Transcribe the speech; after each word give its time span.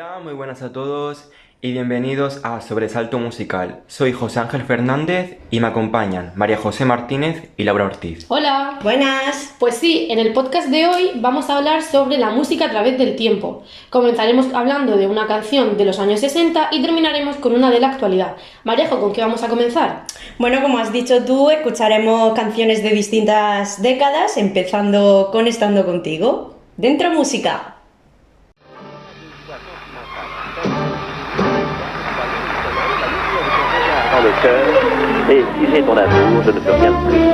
Hola, 0.00 0.18
muy 0.24 0.32
buenas 0.32 0.62
a 0.62 0.72
todos 0.72 1.30
y 1.60 1.72
bienvenidos 1.72 2.40
a 2.42 2.62
Sobresalto 2.62 3.18
Musical. 3.18 3.82
Soy 3.86 4.14
José 4.14 4.40
Ángel 4.40 4.62
Fernández 4.62 5.36
y 5.50 5.60
me 5.60 5.66
acompañan 5.66 6.32
María 6.36 6.56
José 6.56 6.86
Martínez 6.86 7.50
y 7.58 7.64
Laura 7.64 7.84
Ortiz. 7.84 8.24
Hola. 8.28 8.78
Buenas. 8.82 9.54
Pues 9.58 9.74
sí, 9.74 10.06
en 10.08 10.18
el 10.18 10.32
podcast 10.32 10.68
de 10.68 10.86
hoy 10.86 11.10
vamos 11.16 11.50
a 11.50 11.58
hablar 11.58 11.82
sobre 11.82 12.16
la 12.16 12.30
música 12.30 12.64
a 12.64 12.70
través 12.70 12.96
del 12.96 13.14
tiempo. 13.14 13.62
Comenzaremos 13.90 14.54
hablando 14.54 14.96
de 14.96 15.06
una 15.06 15.26
canción 15.26 15.76
de 15.76 15.84
los 15.84 15.98
años 15.98 16.20
60 16.20 16.70
y 16.72 16.80
terminaremos 16.80 17.36
con 17.36 17.52
una 17.52 17.70
de 17.70 17.80
la 17.80 17.90
actualidad. 17.90 18.36
Marejo, 18.64 19.00
¿con 19.00 19.12
qué 19.12 19.20
vamos 19.20 19.42
a 19.42 19.48
comenzar? 19.48 20.04
Bueno, 20.38 20.62
como 20.62 20.78
has 20.78 20.94
dicho 20.94 21.26
tú, 21.26 21.50
escucharemos 21.50 22.32
canciones 22.32 22.82
de 22.82 22.88
distintas 22.88 23.82
décadas, 23.82 24.38
empezando 24.38 25.28
con 25.30 25.46
Estando 25.46 25.84
contigo. 25.84 26.54
Dentro 26.78 27.10
música. 27.10 27.79
Dans 34.20 34.26
le 34.26 34.32
cœur, 34.42 34.64
et 35.30 35.44
si 35.58 35.66
j'ai 35.72 35.82
ton 35.82 35.96
amour, 35.96 36.42
je 36.44 36.50
ne 36.50 36.60
peux 36.60 36.72
rien 36.72 36.90
de 36.90 36.96
plus. 37.08 37.30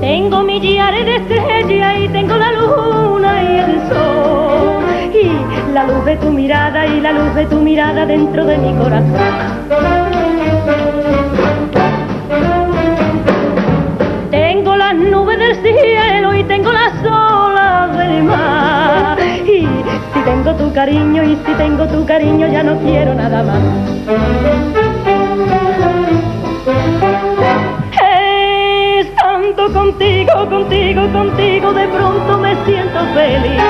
Tengo 0.00 0.42
millares 0.42 1.04
de 1.04 1.16
estrellas 1.16 1.98
y 1.98 2.08
tengo 2.08 2.36
la 2.36 2.52
luna 2.52 3.42
y 3.42 3.58
el 3.58 3.88
sol. 3.88 4.84
Y 5.12 5.72
la 5.74 5.84
luz 5.84 6.04
de 6.04 6.16
tu 6.16 6.30
mirada 6.30 6.86
y 6.86 7.00
la 7.00 7.12
luz 7.12 7.34
de 7.34 7.46
tu 7.46 7.56
mirada 7.56 8.06
dentro 8.06 8.44
de 8.44 8.58
mi 8.58 8.74
corazón. 8.74 10.05
Tu 20.66 20.72
cariño 20.72 21.22
y 21.22 21.36
si 21.36 21.52
tengo 21.54 21.86
tu 21.86 22.04
cariño 22.04 22.48
ya 22.48 22.62
no 22.62 22.76
quiero 22.80 23.14
nada 23.14 23.42
más. 23.44 23.62
Estando 28.98 29.72
contigo, 29.72 30.32
contigo, 30.50 31.08
contigo, 31.12 31.72
de 31.72 31.88
pronto 31.88 32.38
me 32.38 32.54
siento 32.64 33.00
feliz. 33.14 33.62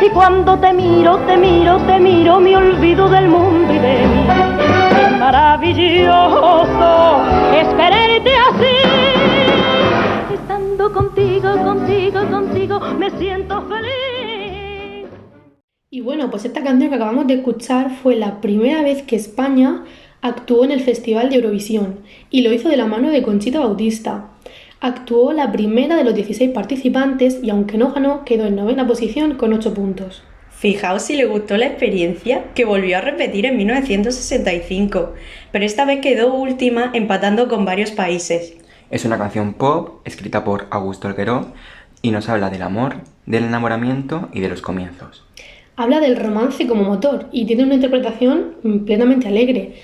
Y 0.00 0.08
cuando 0.10 0.58
te 0.58 0.72
miro, 0.72 1.18
te 1.18 1.36
miro, 1.36 1.78
te 1.86 2.00
miro, 2.00 2.40
me 2.40 2.56
olvido 2.56 3.08
del 3.08 3.28
mundo 3.28 3.72
y 3.72 3.78
de 3.78 3.98
mí. 4.10 4.26
Es 5.00 5.10
maravilloso 5.20 7.22
es 7.60 7.68
quererte 7.74 8.32
así. 8.48 8.76
Estando 10.34 10.92
contigo, 10.92 11.48
contigo, 11.62 12.26
contigo, 12.28 12.80
me 12.98 13.08
siento 13.10 13.62
feliz. 13.68 14.27
Y 15.90 16.02
bueno, 16.02 16.30
pues 16.30 16.44
esta 16.44 16.62
canción 16.62 16.90
que 16.90 16.96
acabamos 16.96 17.26
de 17.26 17.34
escuchar 17.34 17.90
fue 17.90 18.14
la 18.14 18.42
primera 18.42 18.82
vez 18.82 19.00
que 19.04 19.16
España 19.16 19.84
actuó 20.20 20.62
en 20.64 20.70
el 20.70 20.82
Festival 20.82 21.30
de 21.30 21.36
Eurovisión 21.36 22.00
y 22.28 22.42
lo 22.42 22.52
hizo 22.52 22.68
de 22.68 22.76
la 22.76 22.84
mano 22.84 23.08
de 23.08 23.22
Conchita 23.22 23.60
Bautista. 23.60 24.28
Actuó 24.80 25.32
la 25.32 25.50
primera 25.50 25.96
de 25.96 26.04
los 26.04 26.14
16 26.14 26.50
participantes 26.50 27.38
y 27.42 27.48
aunque 27.48 27.78
no 27.78 27.90
ganó, 27.94 28.22
quedó 28.26 28.44
en 28.44 28.56
novena 28.56 28.86
posición 28.86 29.36
con 29.36 29.54
8 29.54 29.72
puntos. 29.72 30.22
Fijaos 30.50 31.04
si 31.04 31.16
le 31.16 31.24
gustó 31.24 31.56
la 31.56 31.68
experiencia 31.68 32.52
que 32.54 32.66
volvió 32.66 32.98
a 32.98 33.00
repetir 33.00 33.46
en 33.46 33.56
1965, 33.56 35.14
pero 35.52 35.64
esta 35.64 35.86
vez 35.86 36.02
quedó 36.02 36.34
última 36.34 36.90
empatando 36.92 37.48
con 37.48 37.64
varios 37.64 37.92
países. 37.92 38.58
Es 38.90 39.06
una 39.06 39.16
canción 39.16 39.54
pop 39.54 40.02
escrita 40.04 40.44
por 40.44 40.66
Augusto 40.68 41.08
Algueró 41.08 41.50
y 42.02 42.10
nos 42.10 42.28
habla 42.28 42.50
del 42.50 42.60
amor, 42.60 42.96
del 43.24 43.44
enamoramiento 43.44 44.28
y 44.34 44.40
de 44.40 44.50
los 44.50 44.60
comienzos. 44.60 45.24
Habla 45.78 46.00
del 46.00 46.16
romance 46.16 46.66
como 46.66 46.82
motor 46.82 47.26
y 47.30 47.44
tiene 47.44 47.62
una 47.62 47.76
interpretación 47.76 48.56
plenamente 48.84 49.28
alegre. 49.28 49.74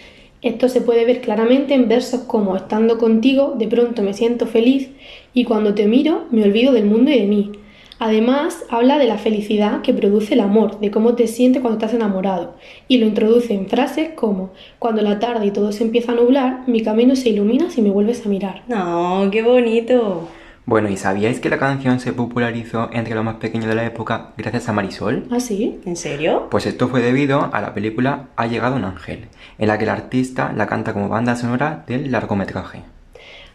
Esto 0.42 0.68
se 0.68 0.80
puede 0.80 1.04
ver 1.04 1.20
claramente 1.20 1.72
en 1.72 1.86
versos 1.86 2.22
como 2.22 2.56
Estando 2.56 2.98
contigo, 2.98 3.54
de 3.56 3.68
pronto 3.68 4.02
me 4.02 4.12
siento 4.12 4.48
feliz 4.48 4.90
y 5.34 5.44
cuando 5.44 5.72
te 5.72 5.86
miro 5.86 6.24
me 6.32 6.42
olvido 6.42 6.72
del 6.72 6.86
mundo 6.86 7.12
y 7.12 7.20
de 7.20 7.26
mí. 7.28 7.52
Además, 8.00 8.64
habla 8.70 8.98
de 8.98 9.06
la 9.06 9.18
felicidad 9.18 9.82
que 9.82 9.94
produce 9.94 10.34
el 10.34 10.40
amor, 10.40 10.80
de 10.80 10.90
cómo 10.90 11.14
te 11.14 11.28
sientes 11.28 11.62
cuando 11.62 11.78
estás 11.78 11.94
enamorado, 11.94 12.56
y 12.88 12.98
lo 12.98 13.06
introduce 13.06 13.54
en 13.54 13.68
frases 13.68 14.08
como 14.16 14.50
Cuando 14.80 15.00
la 15.00 15.20
tarde 15.20 15.46
y 15.46 15.52
todo 15.52 15.70
se 15.70 15.84
empieza 15.84 16.10
a 16.10 16.16
nublar, 16.16 16.64
mi 16.66 16.82
camino 16.82 17.14
se 17.14 17.28
ilumina 17.28 17.70
si 17.70 17.82
me 17.82 17.90
vuelves 17.90 18.26
a 18.26 18.28
mirar. 18.28 18.62
¡No, 18.66 19.28
qué 19.30 19.42
bonito! 19.42 20.26
Bueno, 20.66 20.88
¿y 20.88 20.96
sabíais 20.96 21.40
que 21.40 21.50
la 21.50 21.58
canción 21.58 22.00
se 22.00 22.14
popularizó 22.14 22.88
entre 22.90 23.14
los 23.14 23.22
más 23.22 23.36
pequeños 23.36 23.66
de 23.66 23.74
la 23.74 23.84
época 23.84 24.30
gracias 24.38 24.66
a 24.66 24.72
Marisol? 24.72 25.28
¿Ah, 25.30 25.38
sí? 25.38 25.78
¿En 25.84 25.94
serio? 25.94 26.48
Pues 26.50 26.64
esto 26.64 26.88
fue 26.88 27.02
debido 27.02 27.50
a 27.52 27.60
la 27.60 27.74
película 27.74 28.28
Ha 28.36 28.46
llegado 28.46 28.76
un 28.76 28.84
ángel, 28.84 29.26
en 29.58 29.68
la 29.68 29.76
que 29.76 29.84
el 29.84 29.90
artista 29.90 30.54
la 30.56 30.66
canta 30.66 30.94
como 30.94 31.10
banda 31.10 31.36
sonora 31.36 31.84
del 31.86 32.10
largometraje. 32.10 32.80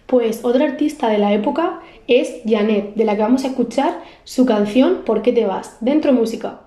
Pues 0.06 0.42
otra 0.44 0.66
artista 0.66 1.09
de 1.09 1.18
la 1.18 1.34
época 1.34 1.80
es 2.08 2.42
Janet, 2.46 2.94
de 2.94 3.06
la 3.06 3.16
que 3.16 3.24
vamos 3.24 3.44
a 3.44 3.47
escuchar 3.47 4.03
su 4.24 4.46
canción 4.46 5.00
¿Por 5.03 5.24
qué 5.24 5.34
te 5.34 5.47
vas? 5.47 5.78
Dentro 5.81 6.14
música. 6.14 6.59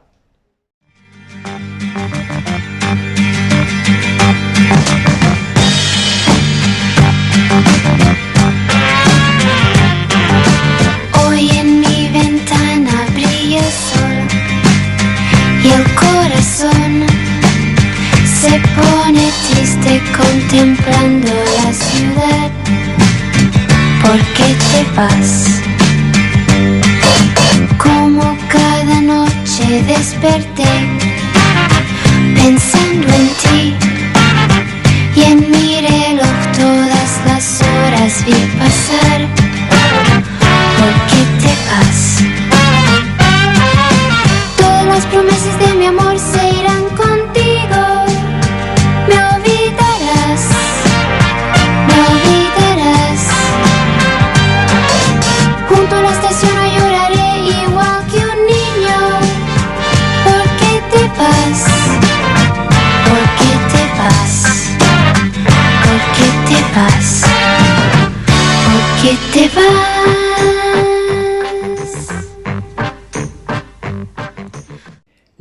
Contemplando 20.33 21.29
la 21.59 21.73
ciudad. 21.73 22.51
¿Por 24.03 24.19
qué 24.37 24.49
te 24.69 24.81
vas? 24.97 25.61
Como 27.77 28.37
cada 28.49 29.01
noche 29.03 29.83
desperté 29.87 30.73
pensando 32.35 33.09
en 33.21 33.29
ti 33.43 33.77
y 35.17 35.23
en 35.23 35.51
mi 35.51 35.81
reloj 35.89 36.32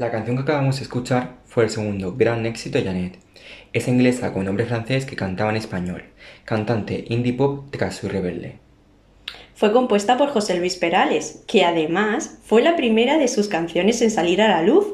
La 0.01 0.09
canción 0.09 0.35
que 0.35 0.41
acabamos 0.41 0.77
de 0.77 0.81
escuchar 0.81 1.35
fue 1.45 1.65
el 1.65 1.69
segundo 1.69 2.15
gran 2.15 2.43
éxito 2.47 2.79
de 2.79 2.85
Janet. 2.85 3.19
Es 3.71 3.87
inglesa 3.87 4.33
con 4.33 4.45
nombre 4.45 4.65
francés 4.65 5.05
que 5.05 5.15
cantaba 5.15 5.51
en 5.51 5.57
español, 5.57 6.05
cantante 6.43 7.05
indie 7.09 7.33
pop 7.33 7.67
tras 7.69 8.01
rebelde. 8.03 8.57
Fue 9.53 9.71
compuesta 9.71 10.17
por 10.17 10.29
José 10.29 10.57
Luis 10.57 10.75
Perales, 10.75 11.43
que 11.47 11.65
además 11.65 12.39
fue 12.43 12.63
la 12.63 12.75
primera 12.75 13.19
de 13.19 13.27
sus 13.27 13.47
canciones 13.47 14.01
en 14.01 14.09
salir 14.09 14.41
a 14.41 14.47
la 14.47 14.63
luz. 14.63 14.87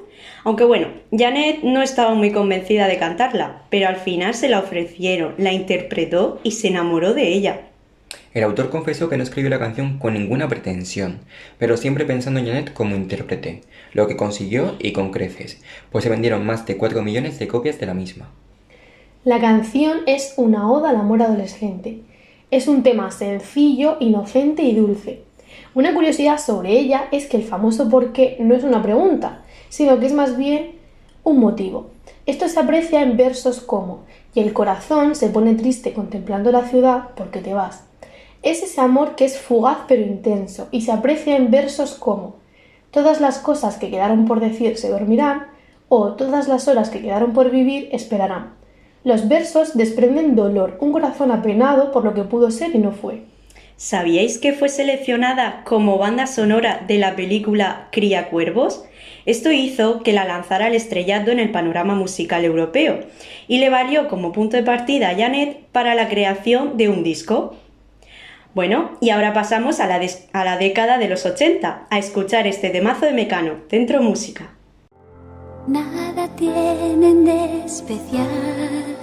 Aunque 0.44 0.66
bueno, 0.66 0.90
Janet 1.18 1.64
no 1.64 1.82
estaba 1.82 2.14
muy 2.14 2.34
convencida 2.34 2.90
de 2.90 2.98
cantarla, 2.98 3.64
pero 3.70 3.88
al 3.88 3.96
final 3.96 4.34
se 4.34 4.50
la 4.50 4.60
ofrecieron, 4.60 5.36
la 5.38 5.54
interpretó 5.54 6.42
y 6.44 6.52
se 6.52 6.68
enamoró 6.68 7.14
de 7.14 7.30
ella. 7.30 7.67
El 8.38 8.44
autor 8.44 8.70
confesó 8.70 9.10
que 9.10 9.18
no 9.18 9.24
escribió 9.24 9.50
la 9.50 9.58
canción 9.58 9.98
con 9.98 10.14
ninguna 10.14 10.48
pretensión, 10.48 11.22
pero 11.58 11.76
siempre 11.76 12.06
pensando 12.06 12.40
en 12.40 12.46
Janet 12.46 12.72
como 12.72 12.96
intérprete, 12.96 13.62
lo 13.94 14.06
que 14.08 14.16
consiguió 14.16 14.76
y 14.78 14.92
con 14.92 15.10
creces, 15.10 15.60
pues 15.92 16.04
se 16.04 16.12
vendieron 16.12 16.46
más 16.46 16.64
de 16.68 16.78
4 16.78 17.02
millones 17.02 17.40
de 17.40 17.48
copias 17.48 17.80
de 17.80 17.88
la 17.88 17.96
misma. 17.96 18.30
La 19.24 19.42
canción 19.42 20.02
es 20.06 20.36
una 20.38 20.72
oda 20.72 20.92
al 20.92 20.98
amor 20.98 21.24
adolescente. 21.24 22.02
Es 22.52 22.68
un 22.68 22.84
tema 22.84 23.10
sencillo, 23.10 23.98
inocente 24.02 24.62
y 24.62 24.76
dulce. 24.76 25.24
Una 25.74 25.96
curiosidad 25.96 26.38
sobre 26.38 26.78
ella 26.78 27.08
es 27.12 27.26
que 27.26 27.38
el 27.38 27.44
famoso 27.44 27.90
por 27.90 28.14
qué 28.14 28.38
no 28.40 28.54
es 28.54 28.64
una 28.64 28.84
pregunta, 28.84 29.46
sino 29.70 30.00
que 30.00 30.06
es 30.06 30.14
más 30.14 30.38
bien 30.38 30.74
un 31.24 31.40
motivo. 31.40 31.90
Esto 32.28 32.48
se 32.48 32.60
aprecia 32.60 33.02
en 33.02 33.18
versos 33.18 33.62
como 33.62 34.04
y 34.36 34.42
el 34.42 34.54
corazón 34.54 35.16
se 35.16 35.30
pone 35.30 35.56
triste 35.56 35.94
contemplando 35.94 36.52
la 36.52 36.68
ciudad 36.68 37.10
porque 37.16 37.40
te 37.40 37.56
vas. 37.56 37.87
Es 38.44 38.64
ese 38.64 38.82
amor 38.82 39.16
que 39.16 39.26
es 39.26 39.40
fugaz 39.40 39.80
pero 39.88 40.02
intenso 40.02 40.68
y 40.72 40.82
se 40.82 40.92
aprecia 40.92 41.36
en 41.36 41.52
versos 41.52 41.96
como 41.96 42.36
Todas 42.92 43.20
las 43.20 43.40
cosas 43.40 43.78
que 43.78 43.90
quedaron 43.90 44.26
por 44.26 44.40
decir 44.40 44.78
se 44.78 44.90
dormirán 44.90 45.48
o 45.90 46.14
Todas 46.14 46.48
las 46.48 46.68
horas 46.68 46.90
que 46.90 47.02
quedaron 47.02 47.34
por 47.34 47.52
vivir 47.52 47.90
esperarán. 47.92 48.54
Los 49.04 49.28
versos 49.28 49.78
desprenden 49.78 50.36
dolor, 50.36 50.78
un 50.82 50.92
corazón 50.92 51.32
apenado 51.32 51.92
por 51.92 52.04
lo 52.04 52.14
que 52.14 52.24
pudo 52.24 52.52
ser 52.52 52.76
y 52.76 52.80
no 52.80 52.92
fue. 52.92 53.24
¿Sabíais 53.78 54.40
que 54.40 54.54
fue 54.54 54.70
seleccionada 54.70 55.62
como 55.64 56.00
banda 56.00 56.26
sonora 56.26 56.84
de 56.88 56.98
la 56.98 57.16
película 57.16 57.90
Cría 57.92 58.30
Cuervos? 58.30 58.84
Esto 59.28 59.52
hizo 59.52 60.02
que 60.02 60.14
la 60.14 60.26
lanzara 60.26 60.66
al 60.66 60.74
estrellato 60.74 61.30
en 61.30 61.40
el 61.40 61.52
panorama 61.52 61.94
musical 61.94 62.44
europeo 62.44 63.02
y 63.48 63.60
le 63.60 63.70
valió 63.70 64.08
como 64.08 64.32
punto 64.32 64.58
de 64.58 64.64
partida 64.64 65.10
a 65.10 65.16
Janet 65.16 65.60
para 65.72 65.94
la 65.94 66.10
creación 66.10 66.76
de 66.78 66.90
un 66.90 67.04
disco. 67.04 67.56
Bueno, 68.54 68.98
y 69.02 69.12
ahora 69.12 69.34
pasamos 69.34 69.80
a 69.80 69.88
la, 69.88 70.02
a 70.34 70.44
la 70.44 70.58
década 70.58 70.98
de 70.98 71.08
los 71.08 71.26
80, 71.26 71.88
a 71.90 71.98
escuchar 72.00 72.48
este 72.48 72.70
temazo 72.70 73.06
de 73.06 73.14
Mecano, 73.14 73.56
Dentro 73.70 74.02
Música. 74.02 74.50
Nada 75.68 76.28
tienen 76.36 77.26
de 77.26 77.66
especial. 77.66 78.96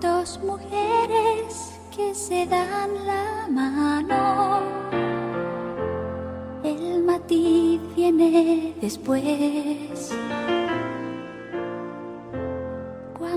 Dos 0.00 0.40
mujeres 0.42 1.78
que 1.94 2.12
se 2.14 2.46
dan 2.46 3.06
la 3.06 3.46
mano. 3.48 4.60
El 6.64 7.04
matiz 7.04 7.80
viene 7.94 8.74
después. 8.80 10.12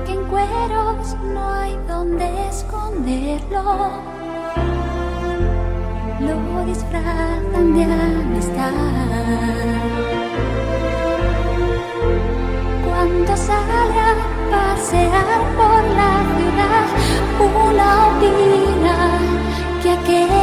Aunque 0.00 0.12
en 0.12 0.24
cueros 0.28 1.16
no 1.34 1.52
hay 1.52 1.76
donde 1.86 2.24
esconderlo, 2.48 3.90
lo 6.20 6.64
disfrazan 6.64 7.74
de 7.74 7.84
amistad. 7.84 8.72
Cuando 12.86 13.36
sale 13.36 14.00
a 14.00 14.14
pasear 14.50 15.40
por 15.58 15.82
la 15.98 16.12
ciudad, 16.36 16.86
una 17.66 17.88
opina 18.08 18.96
que 19.82 19.90
aquello 19.90 20.39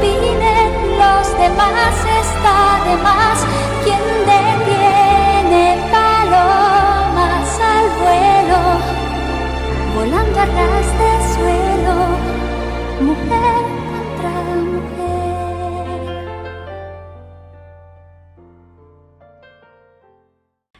opinen 0.00 0.98
los 0.98 1.38
demás 1.38 1.94
está 2.22 2.58
de 2.88 2.96
más. 3.02 3.46
Quien 3.84 4.00
detiene 4.30 5.78
palomas 5.90 7.60
al 7.60 7.86
vuelo, 8.00 8.60
volando 9.96 10.40
a 10.40 10.46
ras 10.46 10.88
de 11.00 11.34
suelo. 11.34 11.70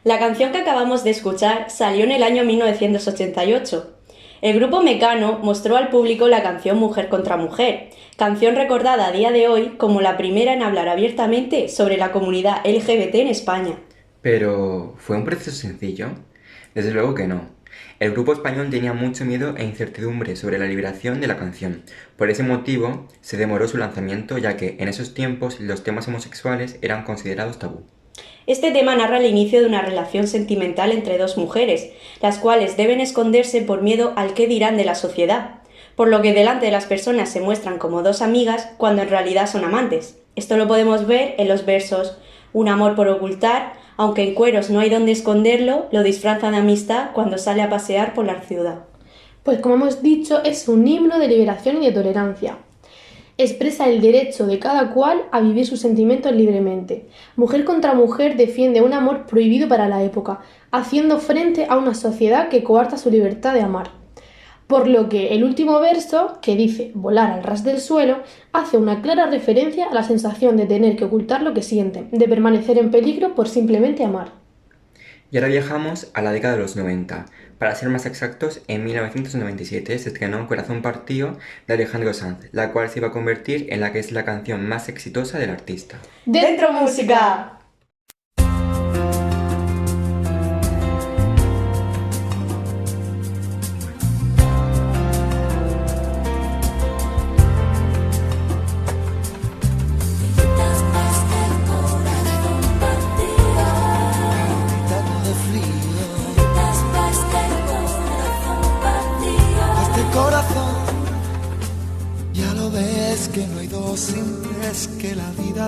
La 0.02 0.18
canción 0.18 0.50
que 0.50 0.58
acabamos 0.58 1.04
de 1.04 1.10
escuchar 1.10 1.70
salió 1.70 2.04
en 2.04 2.12
el 2.12 2.22
año 2.22 2.42
1988. 2.42 3.99
El 4.42 4.54
grupo 4.58 4.82
Mecano 4.82 5.38
mostró 5.42 5.76
al 5.76 5.90
público 5.90 6.26
la 6.26 6.42
canción 6.42 6.78
Mujer 6.78 7.10
contra 7.10 7.36
Mujer, 7.36 7.90
canción 8.16 8.56
recordada 8.56 9.08
a 9.08 9.12
día 9.12 9.32
de 9.32 9.48
hoy 9.48 9.74
como 9.76 10.00
la 10.00 10.16
primera 10.16 10.54
en 10.54 10.62
hablar 10.62 10.88
abiertamente 10.88 11.68
sobre 11.68 11.98
la 11.98 12.10
comunidad 12.10 12.64
LGBT 12.64 13.16
en 13.16 13.28
España. 13.28 13.74
Pero, 14.22 14.94
¿fue 14.96 15.18
un 15.18 15.26
proceso 15.26 15.50
sencillo? 15.50 16.08
Desde 16.74 16.90
luego 16.90 17.14
que 17.14 17.26
no. 17.26 17.50
El 17.98 18.12
grupo 18.12 18.32
español 18.32 18.70
tenía 18.70 18.94
mucho 18.94 19.26
miedo 19.26 19.54
e 19.58 19.64
incertidumbre 19.64 20.34
sobre 20.36 20.58
la 20.58 20.64
liberación 20.64 21.20
de 21.20 21.26
la 21.26 21.36
canción. 21.36 21.82
Por 22.16 22.30
ese 22.30 22.42
motivo, 22.42 23.08
se 23.20 23.36
demoró 23.36 23.68
su 23.68 23.76
lanzamiento 23.76 24.38
ya 24.38 24.56
que 24.56 24.76
en 24.78 24.88
esos 24.88 25.12
tiempos 25.12 25.60
los 25.60 25.84
temas 25.84 26.08
homosexuales 26.08 26.78
eran 26.80 27.04
considerados 27.04 27.58
tabú. 27.58 27.84
Este 28.50 28.72
tema 28.72 28.96
narra 28.96 29.18
el 29.18 29.26
inicio 29.26 29.60
de 29.60 29.68
una 29.68 29.80
relación 29.80 30.26
sentimental 30.26 30.90
entre 30.90 31.18
dos 31.18 31.38
mujeres, 31.38 31.90
las 32.20 32.38
cuales 32.38 32.76
deben 32.76 32.98
esconderse 32.98 33.62
por 33.62 33.80
miedo 33.80 34.12
al 34.16 34.34
que 34.34 34.48
dirán 34.48 34.76
de 34.76 34.84
la 34.84 34.96
sociedad, 34.96 35.60
por 35.94 36.08
lo 36.08 36.20
que 36.20 36.32
delante 36.32 36.66
de 36.66 36.72
las 36.72 36.86
personas 36.86 37.28
se 37.28 37.40
muestran 37.40 37.78
como 37.78 38.02
dos 38.02 38.22
amigas 38.22 38.68
cuando 38.76 39.02
en 39.02 39.08
realidad 39.08 39.48
son 39.48 39.64
amantes. 39.64 40.18
Esto 40.34 40.56
lo 40.56 40.66
podemos 40.66 41.06
ver 41.06 41.36
en 41.38 41.46
los 41.46 41.64
versos 41.64 42.16
Un 42.52 42.68
amor 42.68 42.96
por 42.96 43.06
ocultar, 43.06 43.74
aunque 43.96 44.24
en 44.24 44.34
cueros 44.34 44.68
no 44.68 44.80
hay 44.80 44.90
donde 44.90 45.12
esconderlo, 45.12 45.86
lo 45.92 46.02
disfraza 46.02 46.50
de 46.50 46.56
amistad 46.56 47.10
cuando 47.12 47.38
sale 47.38 47.62
a 47.62 47.70
pasear 47.70 48.14
por 48.14 48.24
la 48.24 48.40
ciudad. 48.40 48.80
Pues 49.44 49.60
como 49.60 49.76
hemos 49.76 50.02
dicho, 50.02 50.42
es 50.42 50.66
un 50.66 50.88
himno 50.88 51.20
de 51.20 51.28
liberación 51.28 51.80
y 51.80 51.86
de 51.86 51.92
tolerancia. 51.92 52.58
Expresa 53.42 53.88
el 53.88 54.02
derecho 54.02 54.46
de 54.46 54.58
cada 54.58 54.92
cual 54.92 55.22
a 55.32 55.40
vivir 55.40 55.64
sus 55.64 55.80
sentimientos 55.80 56.30
libremente. 56.30 57.06
Mujer 57.36 57.64
contra 57.64 57.94
mujer 57.94 58.36
defiende 58.36 58.82
un 58.82 58.92
amor 58.92 59.24
prohibido 59.24 59.66
para 59.66 59.88
la 59.88 60.02
época, 60.02 60.40
haciendo 60.70 61.16
frente 61.16 61.64
a 61.66 61.78
una 61.78 61.94
sociedad 61.94 62.50
que 62.50 62.62
coarta 62.62 62.98
su 62.98 63.10
libertad 63.10 63.54
de 63.54 63.62
amar. 63.62 63.92
Por 64.66 64.88
lo 64.88 65.08
que 65.08 65.28
el 65.28 65.42
último 65.42 65.80
verso, 65.80 66.36
que 66.42 66.54
dice 66.54 66.92
volar 66.94 67.30
al 67.30 67.42
ras 67.42 67.64
del 67.64 67.80
suelo, 67.80 68.18
hace 68.52 68.76
una 68.76 69.00
clara 69.00 69.24
referencia 69.24 69.86
a 69.86 69.94
la 69.94 70.02
sensación 70.02 70.58
de 70.58 70.66
tener 70.66 70.96
que 70.96 71.06
ocultar 71.06 71.40
lo 71.40 71.54
que 71.54 71.62
sienten, 71.62 72.10
de 72.10 72.28
permanecer 72.28 72.76
en 72.76 72.90
peligro 72.90 73.34
por 73.34 73.48
simplemente 73.48 74.04
amar. 74.04 74.39
Y 75.30 75.36
ahora 75.36 75.48
viajamos 75.48 76.08
a 76.14 76.22
la 76.22 76.32
década 76.32 76.54
de 76.54 76.62
los 76.62 76.76
90. 76.76 77.26
Para 77.58 77.74
ser 77.74 77.88
más 77.88 78.06
exactos, 78.06 78.62
en 78.68 78.84
1997 78.84 79.98
se 79.98 80.08
estrenó 80.08 80.48
Corazón 80.48 80.82
Partido 80.82 81.38
de 81.66 81.74
Alejandro 81.74 82.14
Sanz, 82.14 82.48
la 82.52 82.72
cual 82.72 82.88
se 82.88 82.98
iba 82.98 83.08
a 83.08 83.12
convertir 83.12 83.66
en 83.70 83.80
la 83.80 83.92
que 83.92 84.00
es 84.00 84.12
la 84.12 84.24
canción 84.24 84.66
más 84.66 84.88
exitosa 84.88 85.38
del 85.38 85.50
artista. 85.50 85.98
¡Dentro 86.24 86.72
música! 86.72 87.59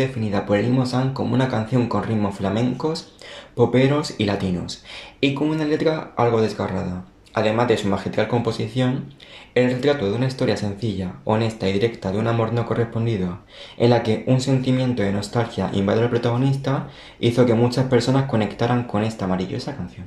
Definida 0.00 0.46
por 0.46 0.58
el 0.58 0.70
como 1.14 1.34
una 1.34 1.48
canción 1.48 1.88
con 1.88 2.04
ritmos 2.04 2.36
flamencos, 2.36 3.12
poperos 3.54 4.14
y 4.18 4.24
latinos, 4.24 4.84
y 5.20 5.34
con 5.34 5.50
una 5.50 5.64
letra 5.64 6.12
algo 6.16 6.40
desgarrada. 6.40 7.04
Además 7.32 7.68
de 7.68 7.76
su 7.76 7.86
magistral 7.86 8.26
composición, 8.26 9.14
el 9.54 9.70
retrato 9.70 10.06
de 10.06 10.16
una 10.16 10.26
historia 10.26 10.56
sencilla, 10.56 11.14
honesta 11.24 11.68
y 11.68 11.72
directa 11.72 12.10
de 12.10 12.18
un 12.18 12.26
amor 12.26 12.52
no 12.52 12.66
correspondido, 12.66 13.38
en 13.76 13.90
la 13.90 14.02
que 14.02 14.24
un 14.26 14.40
sentimiento 14.40 15.02
de 15.02 15.12
nostalgia 15.12 15.70
invade 15.72 16.02
al 16.02 16.10
protagonista, 16.10 16.88
hizo 17.20 17.46
que 17.46 17.54
muchas 17.54 17.86
personas 17.86 18.24
conectaran 18.24 18.84
con 18.84 19.04
esta 19.04 19.28
maravillosa 19.28 19.76
canción. 19.76 20.06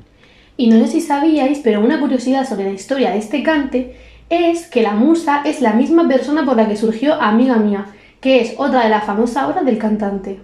Y 0.58 0.68
no 0.68 0.78
sé 0.80 0.92
si 0.92 1.02
sabíais, 1.02 1.60
pero 1.64 1.80
una 1.80 2.00
curiosidad 2.00 2.48
sobre 2.48 2.66
la 2.66 2.72
historia 2.72 3.12
de 3.12 3.18
este 3.18 3.42
cante 3.42 3.96
es 4.30 4.68
que 4.68 4.82
la 4.82 4.94
musa 4.94 5.44
es 5.46 5.62
la 5.62 5.74
misma 5.74 6.08
persona 6.08 6.46
por 6.46 6.58
la 6.58 6.68
que 6.68 6.76
surgió 6.76 7.22
Amiga 7.22 7.56
Mía, 7.56 7.88
que 8.24 8.40
es 8.40 8.54
otra 8.56 8.86
de 8.86 8.90
las 8.90 9.04
famosas 9.04 9.50
obras 9.50 9.66
del 9.66 9.78
cantante. 9.78 10.40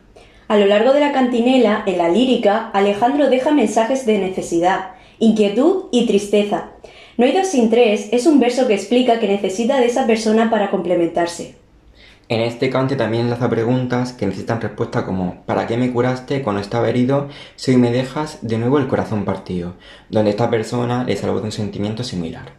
A 0.50 0.57
lo 0.57 0.65
largo 0.65 0.91
de 0.91 1.00
la 1.00 1.13
cantinela, 1.13 1.83
en 1.86 1.98
la 1.98 2.09
lírica, 2.09 2.69
Alejandro 2.74 3.29
deja 3.29 3.51
mensajes 3.51 4.05
de 4.05 4.19
necesidad, 4.19 4.91
inquietud 5.17 5.86
y 5.89 6.05
tristeza. 6.05 6.71
No 7.17 7.25
hay 7.25 7.31
dos 7.31 7.48
sin 7.48 7.69
tres 7.69 8.09
es 8.12 8.25
un 8.27 8.41
verso 8.41 8.67
que 8.67 8.74
explica 8.74 9.21
que 9.21 9.29
necesita 9.29 9.79
de 9.79 9.86
esa 9.86 10.05
persona 10.05 10.50
para 10.50 10.71
complementarse. 10.71 11.55
En 12.27 12.41
este 12.41 12.69
cante 12.69 12.98
también 12.98 13.24
enlaza 13.24 13.50
preguntas 13.50 14.12
que 14.12 14.25
necesitan 14.25 14.59
respuesta 14.59 15.05
como 15.05 15.43
¿Para 15.45 15.65
qué 15.65 15.77
me 15.77 15.91
curaste 15.93 16.41
cuando 16.41 16.62
estaba 16.62 16.89
herido 16.89 17.29
si 17.55 17.71
hoy 17.71 17.77
me 17.77 17.91
dejas 17.91 18.39
de 18.41 18.57
nuevo 18.57 18.77
el 18.77 18.88
corazón 18.88 19.24
partido? 19.24 19.75
Donde 20.09 20.31
esta 20.31 20.50
persona 20.50 21.05
le 21.05 21.15
salvó 21.15 21.39
de 21.39 21.45
un 21.45 21.51
sentimiento 21.53 22.03
similar. 22.03 22.51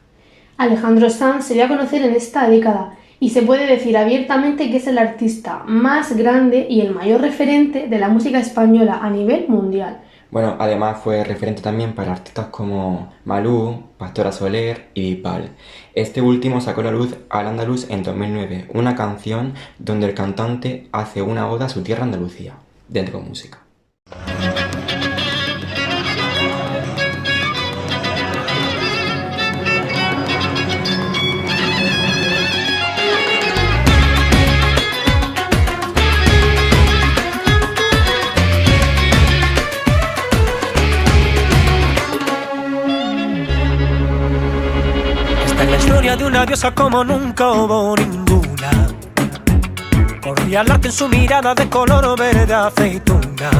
Alejandro 0.56 1.10
Sanz 1.10 1.44
se 1.44 1.54
dio 1.54 1.66
a 1.66 1.68
conocer 1.68 2.02
en 2.02 2.14
esta 2.14 2.48
década 2.48 2.96
y 3.20 3.30
se 3.30 3.42
puede 3.42 3.66
decir 3.66 3.96
abiertamente 3.96 4.70
que 4.70 4.78
es 4.78 4.86
el 4.86 4.98
artista 4.98 5.62
más 5.66 6.16
grande 6.16 6.66
y 6.68 6.80
el 6.80 6.94
mayor 6.94 7.20
referente 7.20 7.86
de 7.86 7.98
la 7.98 8.08
música 8.08 8.40
española 8.40 8.98
a 9.02 9.10
nivel 9.10 9.46
mundial. 9.46 10.00
Bueno, 10.30 10.56
además 10.58 11.00
fue 11.02 11.22
referente 11.24 11.60
también 11.60 11.92
para 11.92 12.12
artistas 12.12 12.46
como 12.46 13.12
Malú, 13.24 13.82
Pastora 13.98 14.32
Soler 14.32 14.88
y 14.94 15.14
Bisbal. 15.16 15.50
Este 15.94 16.22
último 16.22 16.60
sacó 16.60 16.82
la 16.82 16.92
luz 16.92 17.16
Al 17.28 17.48
Andaluz 17.48 17.90
en 17.90 18.02
2009, 18.02 18.68
una 18.72 18.94
canción 18.94 19.54
donde 19.78 20.06
el 20.06 20.14
cantante 20.14 20.88
hace 20.92 21.20
una 21.20 21.50
oda 21.50 21.66
a 21.66 21.68
su 21.68 21.82
tierra 21.82 22.04
Andalucía, 22.04 22.54
dentro 22.88 23.18
de 23.18 23.24
música. 23.28 23.58
Una 46.30 46.46
diosa 46.46 46.70
como 46.72 47.02
nunca 47.02 47.50
hubo 47.50 47.96
ninguna. 47.96 48.70
Corría 50.22 50.60
el 50.60 50.70
arte 50.70 50.86
en 50.86 50.92
su 50.92 51.08
mirada 51.08 51.54
de 51.56 51.68
color 51.68 52.16
verde 52.16 52.54
aceituna. 52.54 53.50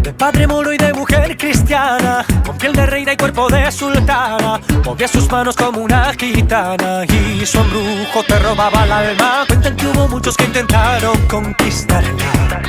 De 0.00 0.14
padre 0.14 0.46
moro 0.46 0.72
y 0.72 0.78
de 0.78 0.94
mujer 0.94 1.36
cristiana, 1.36 2.24
con 2.46 2.56
piel 2.56 2.72
de 2.72 2.86
reina 2.86 3.12
y 3.12 3.16
cuerpo 3.18 3.48
de 3.50 3.70
sultana, 3.70 4.60
movía 4.82 5.08
sus 5.08 5.30
manos 5.30 5.56
como 5.56 5.80
una 5.80 6.10
gitana 6.14 7.04
y 7.04 7.44
su 7.44 7.58
embrujo 7.58 8.22
te 8.26 8.38
robaba 8.38 8.84
el 8.84 8.92
alma. 8.92 9.44
Cuentan 9.46 9.76
que 9.76 9.86
hubo 9.88 10.08
muchos 10.08 10.34
que 10.38 10.44
intentaron 10.44 11.18
conquistarla 11.28 12.62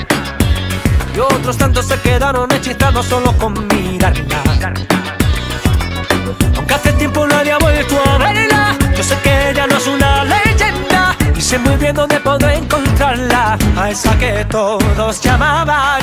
y 1.15 1.19
otros 1.19 1.57
tantos 1.57 1.85
se 1.85 1.97
quedaron 2.01 2.51
hechizados 2.51 3.05
solo 3.05 3.31
con 3.37 3.53
mirarla. 3.67 4.43
Aunque 6.55 6.73
hace 6.73 6.93
tiempo 6.93 7.27
nadie 7.27 7.51
ha 7.51 7.57
vuelto 7.57 7.95
a 8.05 8.17
verla 8.17 8.75
Yo 8.95 9.03
sé 9.03 9.17
que 9.23 9.51
ella 9.51 9.67
no 9.67 9.77
es 9.77 9.87
una 9.87 10.23
leyenda 10.23 11.15
Y 11.35 11.41
sé 11.41 11.57
muy 11.57 11.75
bien 11.75 11.95
dónde 11.95 12.19
puedo 12.19 12.49
encontrarla 12.49 13.57
A 13.77 13.89
esa 13.89 14.17
que 14.17 14.45
todos 14.45 15.21
llamaban 15.21 16.01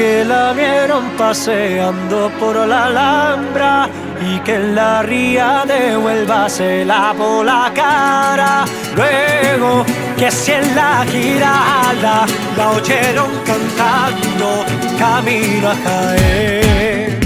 que 0.00 0.24
la 0.24 0.54
vieron 0.54 1.10
paseando 1.18 2.30
por 2.40 2.56
la 2.56 2.86
Alhambra 2.86 3.86
y 4.26 4.38
que 4.38 4.54
en 4.54 4.74
la 4.74 5.02
ría 5.02 5.64
de 5.66 5.94
Huelva 5.94 6.48
se 6.48 6.86
lavó 6.86 7.44
la 7.44 7.70
cara. 7.74 8.64
Luego 8.96 9.84
que 10.16 10.30
si 10.30 10.52
en 10.52 10.74
la 10.74 11.04
girada 11.04 12.24
la 12.56 12.70
oyeron 12.70 13.30
cantando 13.44 14.64
camino 14.98 15.68
a 15.68 15.76
Jaén. 15.84 17.20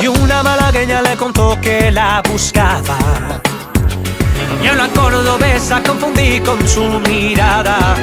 Y 0.00 0.06
una 0.06 0.44
malagueña 0.44 1.02
le 1.02 1.16
contó 1.16 1.58
que 1.60 1.90
la 1.90 2.22
buscaba. 2.30 2.98
Y 4.62 4.66
a 4.68 4.74
la 4.74 4.86
cordobesa 4.90 5.82
confundí 5.82 6.38
con 6.38 6.68
su 6.68 6.84
mirada. 7.00 7.96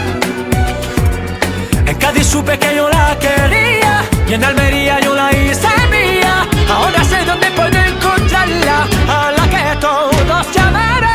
En 1.95 2.01
Cádiz 2.01 2.27
supe 2.27 2.59
que 2.59 2.75
yo 2.75 2.89
la 2.89 3.17
quería 3.17 4.03
y 4.27 4.33
en 4.33 4.43
Almería 4.43 4.99
yo 4.99 5.15
la 5.15 5.31
hice 5.31 5.67
mía. 5.89 6.45
Ahora 6.69 7.01
sé 7.05 7.23
dónde 7.23 7.49
puedo 7.51 7.79
encontrarla, 7.79 8.85
a 9.07 9.31
la 9.31 9.49
que 9.49 9.79
todos 9.79 10.51
llamarán. 10.53 11.14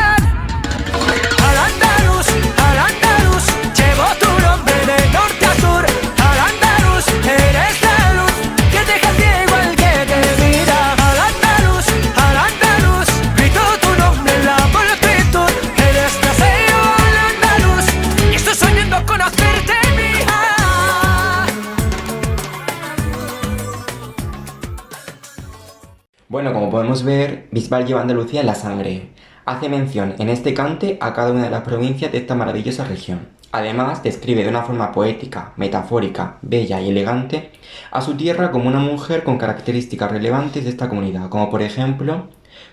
Bueno, 26.31 26.53
como 26.53 26.69
podemos 26.69 27.03
ver, 27.03 27.49
Bisbal 27.51 27.85
lleva 27.85 27.99
Andalucía 27.99 28.39
en 28.39 28.45
la 28.45 28.55
sangre. 28.55 29.09
Hace 29.43 29.67
mención 29.67 30.15
en 30.17 30.29
este 30.29 30.53
cante 30.53 30.97
a 31.01 31.13
cada 31.13 31.33
una 31.33 31.43
de 31.43 31.49
las 31.49 31.63
provincias 31.63 32.09
de 32.09 32.19
esta 32.19 32.35
maravillosa 32.35 32.85
región. 32.85 33.27
Además, 33.51 34.01
describe 34.01 34.41
de 34.41 34.47
una 34.47 34.61
forma 34.61 34.93
poética, 34.93 35.51
metafórica, 35.57 36.37
bella 36.41 36.79
y 36.79 36.87
elegante 36.87 37.51
a 37.91 37.99
su 37.99 38.15
tierra 38.15 38.51
como 38.51 38.69
una 38.69 38.79
mujer 38.79 39.25
con 39.25 39.37
características 39.37 40.09
relevantes 40.09 40.63
de 40.63 40.69
esta 40.69 40.87
comunidad, 40.87 41.27
como 41.27 41.49
por 41.49 41.61
ejemplo 41.61 42.29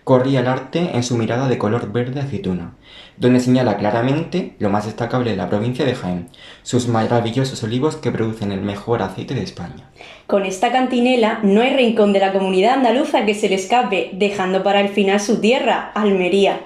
corría 0.08 0.40
el 0.40 0.48
arte 0.48 0.92
en 0.94 1.02
su 1.02 1.18
mirada 1.18 1.48
de 1.48 1.58
color 1.58 1.92
verde 1.92 2.20
aceituna, 2.20 2.72
donde 3.18 3.40
señala 3.40 3.76
claramente 3.76 4.54
lo 4.58 4.70
más 4.70 4.86
destacable 4.86 5.32
de 5.32 5.36
la 5.36 5.50
provincia 5.50 5.84
de 5.84 5.94
Jaén, 5.94 6.30
sus 6.62 6.88
maravillosos 6.88 7.62
olivos 7.62 7.96
que 7.96 8.10
producen 8.10 8.50
el 8.50 8.62
mejor 8.62 9.02
aceite 9.02 9.34
de 9.34 9.42
España. 9.42 9.90
Con 10.26 10.46
esta 10.46 10.72
cantinela 10.72 11.40
no 11.42 11.60
hay 11.60 11.76
rincón 11.76 12.14
de 12.14 12.20
la 12.20 12.32
comunidad 12.32 12.78
andaluza 12.78 13.26
que 13.26 13.34
se 13.34 13.50
le 13.50 13.56
escape, 13.56 14.08
dejando 14.14 14.62
para 14.62 14.80
el 14.80 14.88
final 14.88 15.20
su 15.20 15.42
tierra, 15.42 15.92
Almería. 15.94 16.60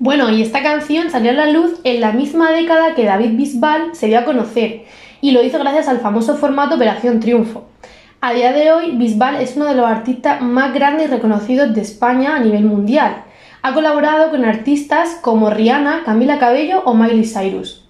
Bueno, 0.00 0.28
y 0.30 0.42
esta 0.42 0.64
canción 0.64 1.12
salió 1.12 1.30
a 1.30 1.34
la 1.34 1.50
luz 1.52 1.78
en 1.84 2.00
la 2.00 2.10
misma 2.10 2.50
década 2.50 2.96
que 2.96 3.04
David 3.04 3.36
Bisbal 3.36 3.94
se 3.94 4.08
dio 4.08 4.18
a 4.18 4.24
conocer, 4.24 4.82
y 5.20 5.30
lo 5.30 5.44
hizo 5.44 5.60
gracias 5.60 5.86
al 5.86 6.00
famoso 6.00 6.36
formato 6.36 6.74
Operación 6.74 7.20
Triunfo. 7.20 7.68
A 8.26 8.32
día 8.32 8.54
de 8.54 8.72
hoy, 8.72 8.92
Bisbal 8.92 9.36
es 9.36 9.54
uno 9.54 9.66
de 9.66 9.74
los 9.74 9.84
artistas 9.84 10.40
más 10.40 10.72
grandes 10.72 11.08
y 11.08 11.10
reconocidos 11.10 11.74
de 11.74 11.82
España 11.82 12.36
a 12.36 12.38
nivel 12.38 12.64
mundial. 12.64 13.22
Ha 13.60 13.74
colaborado 13.74 14.30
con 14.30 14.46
artistas 14.46 15.18
como 15.20 15.50
Rihanna, 15.50 16.04
Camila 16.06 16.38
Cabello 16.38 16.80
o 16.86 16.94
Miley 16.94 17.26
Cyrus. 17.26 17.86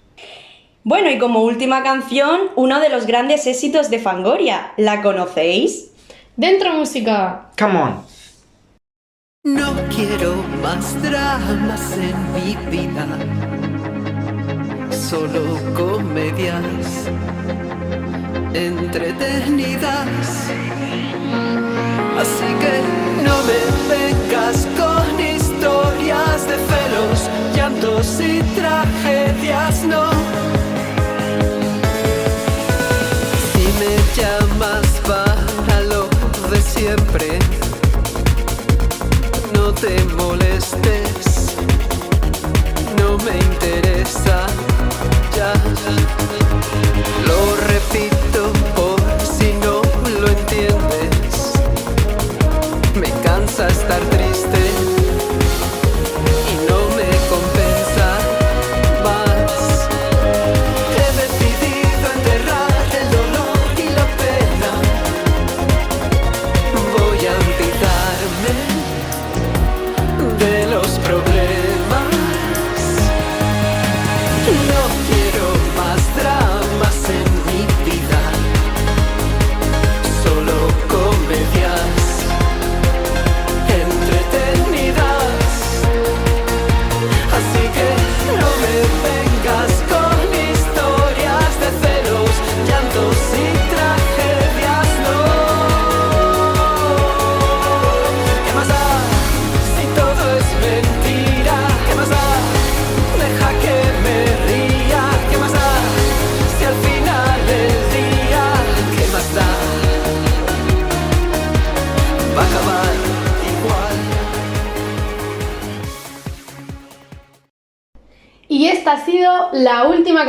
Bueno, 0.83 1.09
y 1.09 1.19
como 1.19 1.41
última 1.43 1.83
canción, 1.83 2.49
uno 2.57 2.81
de 2.81 2.89
los 2.89 3.07
grandes 3.07 3.47
éxitos 3.47 3.89
de 3.89 3.99
Fangoria. 3.99 4.73
¿La 4.75 5.01
conocéis? 5.01 5.93
¡Dentro 6.35 6.73
música! 6.73 7.51
Come 7.57 7.79
on. 7.79 8.01
No 9.45 9.73
quiero 9.95 10.35
más 10.61 11.01
dramas 11.01 11.97
en 11.97 12.33
mi 12.33 12.57
vida, 12.69 13.07
solo 14.91 15.57
comedias 15.73 17.09
entretenidas. 18.55 20.07
Así 22.17 22.49
que 22.61 22.81
no 23.23 23.35
me 23.43 23.61
vengas 23.93 24.65
con 24.79 25.19
historias 25.19 26.47
de 26.47 26.55
celos, 26.55 27.29
llantos 27.55 28.19
y 28.21 28.41
tragedias, 28.55 29.83
no. 29.83 30.09
Si 33.51 33.65
me 33.79 33.93
llamas 34.15 34.87
para 35.05 35.81
lo 35.81 36.07
de 36.49 36.61
siempre, 36.61 37.39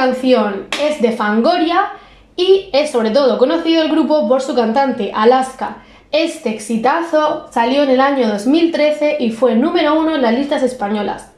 canción. 0.06 0.68
Es 0.80 1.02
de 1.02 1.10
Fangoria 1.10 1.90
y 2.36 2.70
es 2.72 2.90
sobre 2.92 3.10
todo 3.10 3.38
conocido 3.38 3.82
el 3.82 3.90
grupo 3.90 4.28
por 4.28 4.40
su 4.40 4.54
cantante 4.54 5.10
Alaska. 5.12 5.78
Este 6.12 6.50
exitazo 6.50 7.48
salió 7.50 7.82
en 7.82 7.90
el 7.90 8.00
año 8.00 8.28
2013 8.28 9.16
y 9.18 9.32
fue 9.32 9.56
número 9.56 9.98
uno 9.98 10.14
en 10.14 10.22
las 10.22 10.32
listas 10.34 10.62
españolas. 10.62 11.32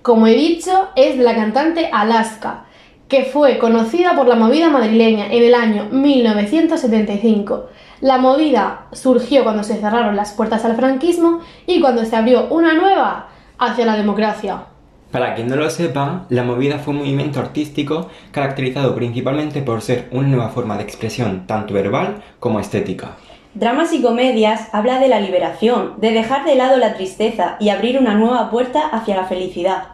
Como 0.00 0.26
he 0.26 0.34
dicho, 0.34 0.88
es 0.96 1.18
de 1.18 1.24
la 1.24 1.34
cantante 1.34 1.90
Alaska, 1.92 2.64
que 3.06 3.24
fue 3.24 3.58
conocida 3.58 4.16
por 4.16 4.26
la 4.26 4.36
movida 4.36 4.70
madrileña 4.70 5.26
en 5.26 5.44
el 5.44 5.54
año 5.54 5.88
1975. 5.90 7.68
La 8.00 8.16
movida 8.16 8.86
surgió 8.92 9.44
cuando 9.44 9.62
se 9.62 9.76
cerraron 9.76 10.16
las 10.16 10.32
puertas 10.32 10.64
al 10.64 10.76
franquismo 10.76 11.40
y 11.66 11.82
cuando 11.82 12.02
se 12.06 12.16
abrió 12.16 12.46
una 12.48 12.72
nueva 12.72 13.28
hacia 13.58 13.84
la 13.84 13.96
democracia. 13.96 14.68
Para 15.16 15.34
quien 15.34 15.48
no 15.48 15.56
lo 15.56 15.70
sepa, 15.70 16.26
la 16.28 16.42
movida 16.42 16.78
fue 16.78 16.92
un 16.92 16.98
movimiento 16.98 17.40
artístico 17.40 18.10
caracterizado 18.32 18.94
principalmente 18.94 19.62
por 19.62 19.80
ser 19.80 20.08
una 20.10 20.28
nueva 20.28 20.50
forma 20.50 20.76
de 20.76 20.82
expresión 20.82 21.46
tanto 21.46 21.72
verbal 21.72 22.22
como 22.38 22.60
estética. 22.60 23.16
Dramas 23.54 23.94
y 23.94 24.02
comedias 24.02 24.68
habla 24.72 25.00
de 25.00 25.08
la 25.08 25.18
liberación, 25.18 25.94
de 25.96 26.10
dejar 26.10 26.44
de 26.44 26.54
lado 26.54 26.76
la 26.76 26.92
tristeza 26.92 27.56
y 27.60 27.70
abrir 27.70 27.98
una 27.98 28.12
nueva 28.12 28.50
puerta 28.50 28.88
hacia 28.88 29.16
la 29.16 29.24
felicidad. 29.24 29.84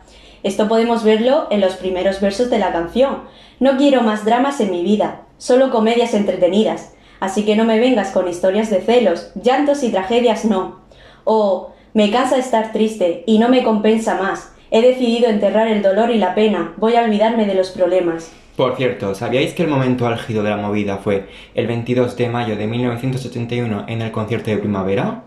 Esto 0.42 0.66
podemos 0.66 1.04
verlo 1.04 1.46
en 1.52 1.60
los 1.60 1.74
primeros 1.74 2.20
versos 2.20 2.50
de 2.50 2.58
la 2.58 2.72
canción. 2.72 3.18
No 3.60 3.76
quiero 3.76 4.02
más 4.02 4.24
dramas 4.24 4.60
en 4.60 4.72
mi 4.72 4.82
vida, 4.82 5.20
solo 5.38 5.70
comedias 5.70 6.14
entretenidas. 6.14 6.94
Así 7.20 7.44
que 7.44 7.54
no 7.54 7.64
me 7.64 7.78
vengas 7.78 8.10
con 8.10 8.26
historias 8.26 8.70
de 8.70 8.80
celos, 8.80 9.30
llantos 9.40 9.84
y 9.84 9.92
tragedias 9.92 10.44
no. 10.44 10.80
O 11.22 11.70
me 11.94 12.10
cansa 12.10 12.38
estar 12.38 12.72
triste 12.72 13.22
y 13.24 13.38
no 13.38 13.48
me 13.48 13.62
compensa 13.62 14.16
más. 14.16 14.51
He 14.74 14.80
decidido 14.80 15.28
enterrar 15.28 15.68
el 15.68 15.82
dolor 15.82 16.10
y 16.10 16.16
la 16.16 16.34
pena, 16.34 16.72
voy 16.78 16.96
a 16.96 17.02
olvidarme 17.02 17.44
de 17.44 17.54
los 17.54 17.68
problemas. 17.68 18.32
Por 18.56 18.74
cierto, 18.74 19.14
¿sabíais 19.14 19.52
que 19.52 19.64
el 19.64 19.68
momento 19.68 20.06
álgido 20.06 20.42
de 20.42 20.48
la 20.48 20.56
movida 20.56 20.96
fue 20.96 21.28
el 21.54 21.66
22 21.66 22.16
de 22.16 22.30
mayo 22.30 22.56
de 22.56 22.66
1971 22.66 23.84
en 23.86 24.00
el 24.00 24.10
concierto 24.10 24.50
de 24.50 24.56
primavera? 24.56 25.24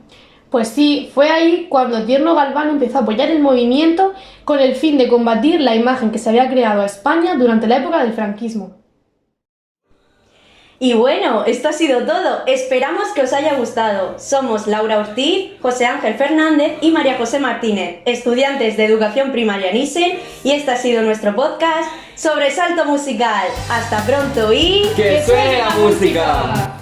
Pues 0.49 0.69
sí, 0.69 1.11
fue 1.13 1.29
ahí 1.29 1.67
cuando 1.69 2.07
Tierno 2.07 2.33
Galván 2.33 2.69
empezó 2.69 2.97
a 2.97 3.01
apoyar 3.01 3.29
el 3.29 3.39
movimiento 3.39 4.13
con 4.45 4.59
el 4.59 4.73
fin 4.73 4.97
de 4.97 5.07
combatir 5.07 5.61
la 5.61 5.75
imagen 5.75 6.09
que 6.09 6.17
se 6.17 6.29
había 6.29 6.49
creado 6.49 6.81
a 6.81 6.87
España 6.87 7.35
durante 7.35 7.67
la 7.67 7.77
época 7.77 8.03
del 8.03 8.13
franquismo. 8.13 8.84
Y 10.77 10.93
bueno, 10.93 11.45
esto 11.45 11.69
ha 11.69 11.73
sido 11.73 12.01
todo. 12.05 12.43
Esperamos 12.47 13.07
que 13.15 13.21
os 13.21 13.31
haya 13.31 13.55
gustado. 13.55 14.19
Somos 14.19 14.67
Laura 14.67 14.99
Ortiz, 14.99 15.51
José 15.61 15.85
Ángel 15.85 16.15
Fernández 16.15 16.73
y 16.81 16.91
María 16.91 17.17
José 17.17 17.39
Martínez, 17.39 17.99
estudiantes 18.05 18.75
de 18.75 18.85
educación 18.85 19.31
primaria 19.31 19.69
en 19.69 19.77
ISEN, 19.77 20.19
y 20.43 20.51
este 20.51 20.71
ha 20.71 20.77
sido 20.77 21.01
nuestro 21.01 21.33
podcast 21.35 21.89
Sobresalto 22.15 22.85
Musical. 22.85 23.47
Hasta 23.69 24.05
pronto 24.05 24.51
y... 24.51 24.89
¡Que 24.95 25.23
suene 25.25 25.59
la 25.59 25.69
música! 25.69 26.74